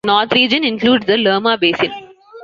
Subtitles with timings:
[0.03, 1.91] The North region includes the Lerma Basin.